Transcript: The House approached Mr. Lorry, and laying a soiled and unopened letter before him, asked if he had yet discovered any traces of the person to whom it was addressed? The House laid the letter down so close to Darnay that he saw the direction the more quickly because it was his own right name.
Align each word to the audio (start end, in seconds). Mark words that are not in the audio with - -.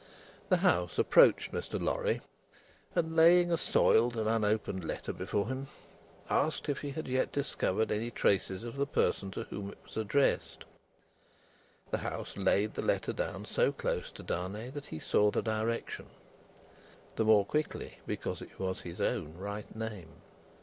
The 0.49 0.57
House 0.65 0.97
approached 0.97 1.51
Mr. 1.51 1.79
Lorry, 1.79 2.21
and 2.95 3.15
laying 3.15 3.51
a 3.51 3.55
soiled 3.55 4.17
and 4.17 4.27
unopened 4.27 4.83
letter 4.83 5.13
before 5.13 5.47
him, 5.47 5.67
asked 6.27 6.67
if 6.67 6.81
he 6.81 6.89
had 6.89 7.07
yet 7.07 7.31
discovered 7.31 7.91
any 7.91 8.09
traces 8.09 8.63
of 8.63 8.77
the 8.77 8.87
person 8.87 9.29
to 9.29 9.43
whom 9.43 9.69
it 9.69 9.77
was 9.85 9.97
addressed? 9.97 10.65
The 11.91 11.99
House 11.99 12.35
laid 12.35 12.73
the 12.73 12.81
letter 12.81 13.13
down 13.13 13.45
so 13.45 13.71
close 13.71 14.09
to 14.13 14.23
Darnay 14.23 14.71
that 14.71 14.87
he 14.87 14.97
saw 14.97 15.29
the 15.29 15.43
direction 15.43 16.07
the 17.15 17.23
more 17.23 17.45
quickly 17.45 17.99
because 18.07 18.41
it 18.41 18.57
was 18.59 18.81
his 18.81 18.99
own 18.99 19.37
right 19.37 19.75
name. 19.75 20.09